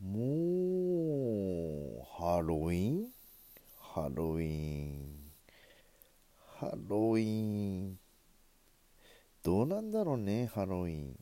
[0.00, 0.20] も
[2.00, 3.08] うハロウィン？
[3.80, 5.32] ハロウィン。
[6.60, 7.98] ハロウィン。
[9.42, 11.18] どうなんだろうねハロウィン。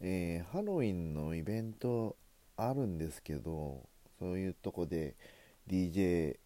[0.00, 2.16] えー、ハロウィンのイベント
[2.56, 3.88] あるんですけど
[4.18, 5.14] そういうとこで
[5.68, 6.38] DJ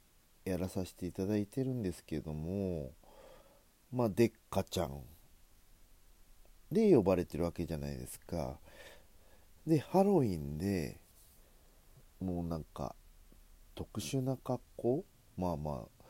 [0.45, 2.93] やらさせていただいてるんですけども
[3.91, 5.00] まあでっかちゃん
[6.71, 8.59] で呼ばれてるわけじゃないですか。
[9.67, 10.99] でハロウィンで
[12.20, 12.95] もうなんか
[13.75, 15.05] 特殊な格好？
[15.37, 16.03] まあまあ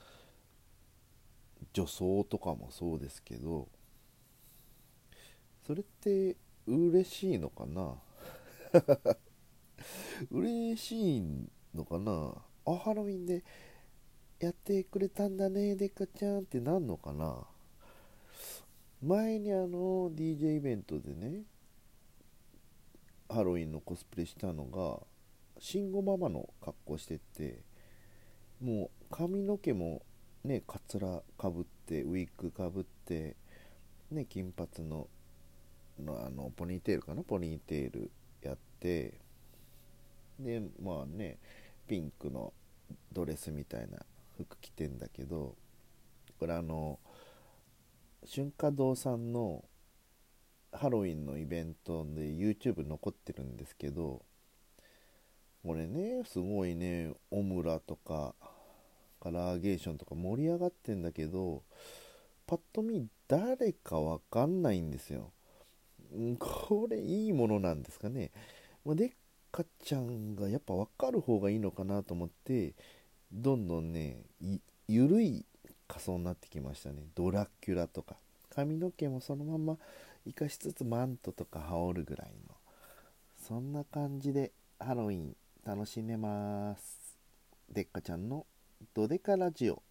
[1.73, 3.69] 女装とかもそうですけど
[5.67, 7.95] それって嬉しいのかな？
[10.31, 11.23] 嬉しい
[11.75, 12.35] のかな？
[12.67, 13.45] あハロウィンで
[14.41, 17.47] やってくれたんだねデカちゃんってなんのかな？
[19.03, 21.43] 前にあの DJ イベントでね
[23.33, 25.01] ハロウィンのコスプレしたのが
[25.59, 27.61] 慎吾ママの格好してて
[28.61, 30.03] もう髪の毛も
[30.45, 33.37] ねかつらかぶってウィッグかぶって
[34.11, 35.09] ね金髪の
[36.03, 37.23] のあのポニーテールかな？
[37.23, 38.11] ポニーテール
[38.43, 39.15] やって
[40.39, 41.39] でまあね
[41.87, 42.53] ピンクの
[43.13, 43.99] ドレスみたいな
[44.37, 45.55] 服着てんだけど
[46.39, 46.99] これあの
[48.35, 49.65] 春華堂さんの
[50.73, 54.23] ハロウィンのイベントで YouTube 残ってるんですけど
[55.65, 58.35] これねすごいねオムラとか
[59.21, 61.63] カラーゲーションとか盛り上がってんだけど
[62.47, 65.31] パッと見誰かわかんないんですよ。
[66.39, 68.31] これいいものなんですかね。
[68.85, 69.11] でっ
[69.51, 72.75] かちゃんがやっぱ分かる方がいいのかなと思って
[73.33, 74.19] どんどんね
[74.89, 75.47] ゆるい
[75.87, 77.05] 仮装になってきましたね。
[77.15, 78.17] ドラキュラとか。
[78.55, 79.79] 髪の毛もそのまま
[80.27, 82.55] 生かしつつマントとか羽織るぐらいの
[83.49, 85.35] そんな感じでハロウィン
[85.65, 87.17] 楽しめます。
[87.71, 88.47] でっかちゃんの
[88.95, 89.83] ドデカラジオ。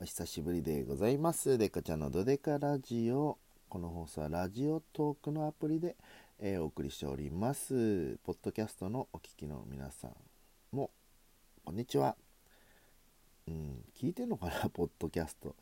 [0.00, 1.58] お久しぶりでございます。
[1.58, 3.38] でっかちゃんのドデカラジオ。
[3.68, 5.96] この放送はラジオトークのアプリで、
[6.38, 8.16] えー、お送りしております。
[8.24, 10.12] ポッドキャストのお聞きの皆さん
[10.72, 10.90] も
[11.64, 12.16] こんにちは。
[13.48, 15.54] うん、聞いてんのかな、 ポッドキャスト。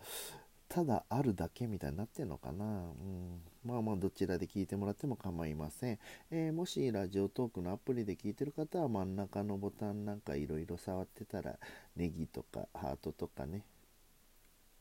[0.68, 2.64] ただあるだけみたいになってんのかな。
[2.64, 5.98] うん、まあまあ、どちらで聞いてもらっても構いません。
[6.30, 11.58] えー、もしラジオトークのアプリで聞いてる方は真ん中のボタンなんかいろいろ触ってたら、
[11.96, 13.64] ネギとかハートとかね、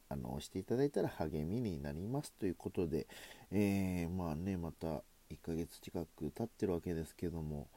[0.09, 3.07] あの押していただいたら励みになりますということで、
[3.51, 7.67] えー、まあね、また1ヶ月近く経ってるわけですけども、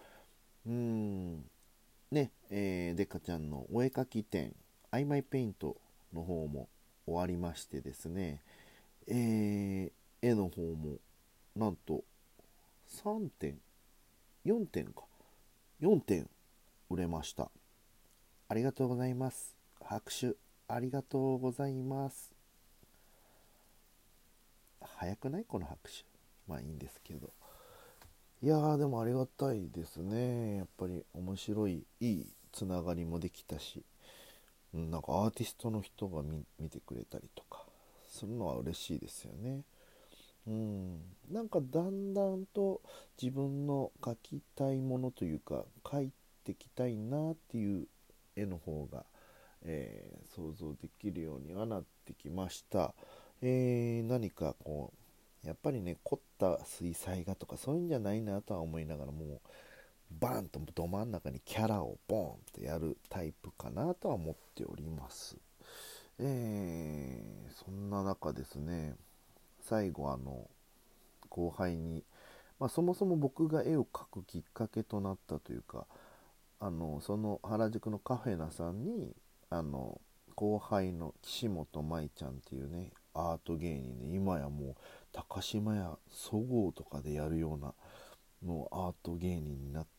[0.66, 1.44] うーん、
[2.10, 4.54] ね、えー、デカちゃんのお絵かき展、
[4.96, 5.76] アイマイペイント
[6.14, 6.70] の方も
[7.04, 8.40] 終わりましてですね、
[9.06, 10.96] えー、絵の方も
[11.54, 12.02] なんと
[13.04, 13.58] 3点
[14.46, 15.02] 4点か。
[15.82, 16.30] 4点
[16.88, 17.50] 売れました。
[18.48, 19.54] ありがとうございます。
[19.84, 20.32] 拍手
[20.66, 22.32] ありがとうございます。
[24.80, 25.44] 早くない？
[25.44, 26.06] この拍手。
[26.48, 27.28] まあいいんですけど。
[28.42, 30.56] いやーでもありがたいですね。
[30.56, 33.84] やっぱり面白いいいつながりもできたし。
[34.76, 36.22] なんかアーティストの人が
[36.58, 37.64] 見てくれたりとか
[38.08, 39.62] するのは嬉しいですよね。
[40.46, 41.00] うん、
[41.30, 42.80] なんかだんだんと
[43.20, 46.12] 自分の描きたいものというか描い
[46.44, 47.88] てきたいなっていう
[48.36, 49.04] 絵の方が、
[49.62, 52.94] えー、想像できるようにはなってきました。
[53.42, 54.92] えー、何かこ
[55.44, 59.40] うやっぱりね凝った水彩画とかそういうんじゃないなとは思いながらもう
[60.10, 65.36] バーンとど真ん中にキャラをボンってやるタイプかなとは思っております。
[66.18, 68.94] えー、そんな中ですね、
[69.60, 70.48] 最後あの、
[71.28, 72.04] 後輩に、
[72.58, 75.86] まあ、そもそも僕が絵を描くきっかけとなったというか、
[76.60, 79.14] あの、その原宿のカフェナさんに、
[79.50, 80.00] あの、
[80.34, 84.74] 後輩の岸本舞ちゃんっていうね、アート芸人で、今やもう
[85.12, 87.74] 高島屋そごうとかでやるような
[88.42, 89.95] のアート芸人になって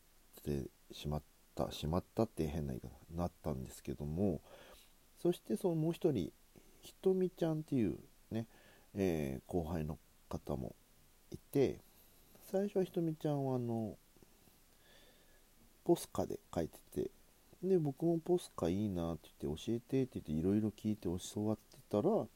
[0.48, 1.22] してしまっ
[1.54, 4.40] たしまったって変な言い方になったんですけども
[5.22, 6.32] そしてそのもう一人
[6.82, 7.98] ひとみちゃんっていう
[8.30, 8.46] ね、
[8.94, 9.98] えー、後輩の
[10.28, 10.74] 方も
[11.30, 11.78] いて
[12.50, 13.96] 最初はひとみちゃんはあの
[15.84, 17.10] ポスカで書いてて
[17.62, 22.26] で僕もポスカいいなって言って教えてって言っていろいろ聞いて教わってたら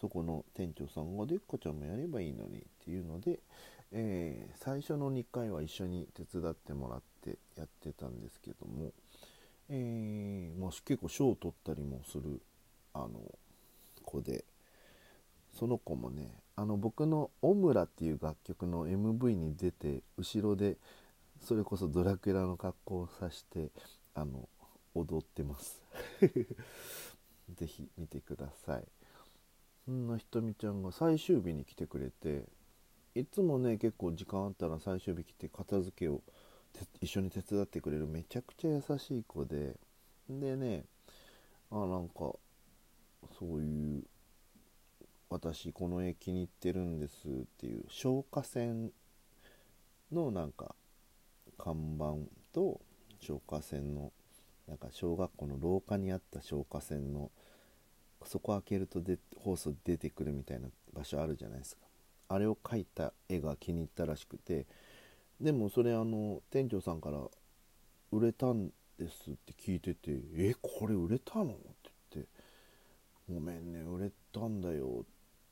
[0.00, 3.38] そこの店長さんが「でっかちゃんもやればいいのに」っていうので、
[3.92, 8.92] えー、最初の2回は一緒に手伝ってもらってやってたんですけども、
[9.68, 12.40] えー、まあ、結構賞を取ったりもする
[12.94, 13.10] あの
[14.02, 14.44] 子で
[15.52, 20.76] その子もねあの僕の「オムラ」っていう楽曲の MV に出て後ろで
[21.40, 23.70] それこそドラキュラの格好をさして
[24.14, 24.48] あの
[24.94, 25.82] 踊ってます。
[27.54, 28.84] 是非見てください。
[29.84, 32.46] そんなひとみちゃんが最終日に来てくれて
[33.14, 36.22] いつもね結構時間あったら最終日来て片付けを
[37.00, 39.76] 一緒に手伝ってくれるめちゃくちゃ優しい子で
[40.30, 40.84] でね
[41.70, 42.32] あなんか
[43.38, 44.02] そういう
[45.28, 48.90] 私この絵気に入ってるんですっていう消火栓
[50.10, 50.74] のなんか
[51.58, 52.14] 看板
[52.52, 52.80] と
[53.20, 54.12] 消火栓の
[54.68, 57.30] なんか小学校の廊下にあった消火栓の
[58.24, 61.91] そこ開けるとでホース出てくるみたいな場所あるじゃないですか。
[62.32, 64.66] あれを描いた絵が気に入ったらしくて
[65.40, 67.18] でもそれあの店長さんから
[68.10, 72.28] 「売れたんです」って聞いてて「えこれ売れたの?」って言って
[73.28, 75.04] 「ごめんね売れたんだよ」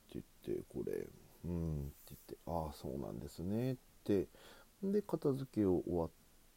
[0.09, 1.07] って言って「これ
[1.45, 4.29] うん」って言って「ああそうなんですね」って。
[4.83, 6.11] で片付けを終わっ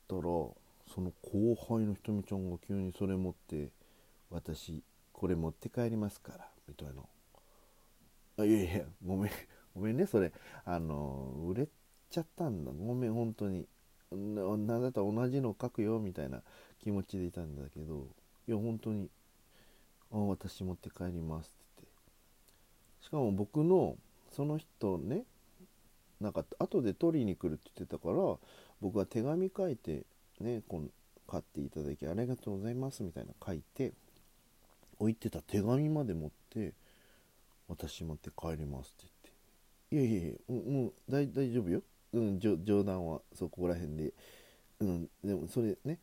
[0.08, 0.56] たらそ
[1.02, 3.70] の後輩のひとみちゃんが急にそれ持って
[4.32, 4.82] 「私
[5.12, 7.04] これ持って帰りますから」みたいな
[8.40, 9.32] 「あいやいやごめん。
[9.76, 10.32] ごめんねそれ。
[10.66, 11.68] あの売れ
[12.10, 12.72] ちゃったんだ。
[12.72, 13.68] ごめん本当に。
[14.12, 16.44] なんだったら同じの書くよみたいな
[16.80, 18.08] 気持ちでいたんだけど。
[18.48, 19.10] いや本当に
[20.12, 21.48] 「あ私持って帰ります」
[21.80, 21.94] って言っ
[23.00, 23.06] て。
[23.06, 23.98] しかも僕の
[24.32, 25.24] その人ね
[26.20, 28.38] なんか後で取りに来るって言ってたから
[28.82, 30.06] 僕は手紙書いて
[30.40, 30.88] ねこの
[31.28, 33.94] 買っていただきありがとうございますみたいな書いて
[35.00, 36.74] 置いてた手紙まで持って
[37.68, 39.13] 私持って帰りますってって。
[39.94, 41.84] いやいやいやもう大丈夫よ。
[42.14, 44.14] うん冗談はそこら辺で。
[44.80, 46.00] うんでもそれね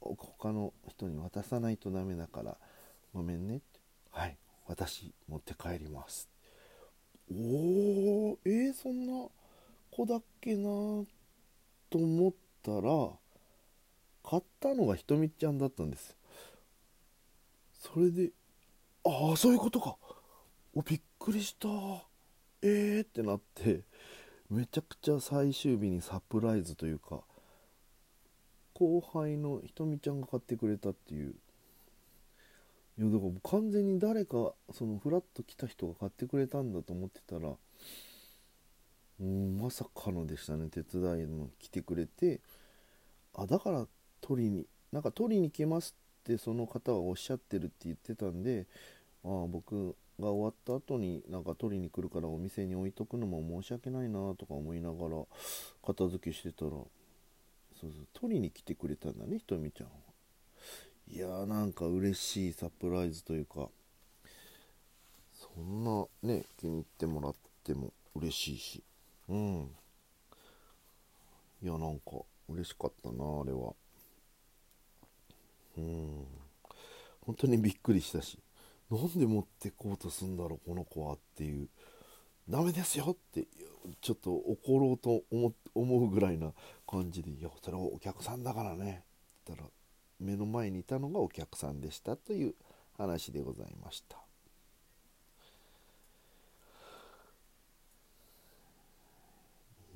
[0.00, 2.56] 他の人に渡さないとダメだから
[3.12, 3.80] ごめんねって。
[4.10, 6.30] はい私持って帰ります。
[7.30, 9.28] おおえー、そんな
[9.90, 10.62] 子だっけな
[11.90, 12.32] と思っ
[12.62, 13.10] たら
[14.22, 16.16] 買ったのがひとみちゃんだったんです。
[17.78, 18.30] それで
[19.04, 19.98] ああそういうことか。
[20.74, 22.13] おびっくりした。
[22.66, 23.82] えーってなって
[24.50, 27.20] めちゃくちゃ最終日にサプライズというか
[28.72, 31.34] 後輩のひとみちゃんが買ってくれたっていう。
[32.96, 37.54] いやだから完全に誰かそのフラッと来た人が買ってくれたんだと思ってたら
[39.20, 40.68] うんまさかのでしたね。
[40.70, 42.40] 手伝いの来てくれて
[43.34, 43.86] あだから
[44.20, 48.66] 取りになんか取りに来ますってその方はおっしゃってるって言ってたんで
[49.24, 55.22] ああ僕が終わった後になんか取りに来るからお店に置いとくのも申し訳ないなとか思いながら
[55.84, 56.88] 片付けしてたらそう
[57.80, 63.68] そう取りに来てくれたんだねひとみちゃんいやーなんか嬉しいサプライズというか
[65.34, 67.34] そんなね気に入ってもらっ
[67.64, 68.82] ても嬉しいし。
[69.28, 69.70] うん。
[71.62, 72.12] いやなんか
[72.48, 73.74] 嬉しかったなあれは。
[75.76, 76.26] うん。
[77.22, 78.38] 本当にびっくりしたし。
[78.96, 81.68] なんで持ってこうとすんだろうこの子はっていう。
[82.48, 83.46] ダメですよって
[84.02, 86.52] ちょっと怒ろうと思うぐらいな
[86.86, 89.02] 感じで「いやそれはお客さんだからね」
[89.42, 89.70] って言ったら
[90.20, 92.54] 目の前にいたのがお客さんでしたという
[92.98, 94.18] 話でございました。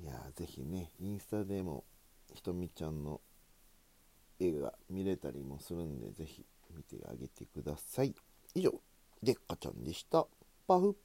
[0.01, 1.83] いやーぜひねインスタでも
[2.33, 3.21] ひとみちゃんの
[4.39, 8.15] 絵が見れたりもするんでぜひ見てあげてください。
[8.55, 8.88] 以上。
[9.21, 10.27] でっかちゃんでした。
[10.67, 10.95] パフ。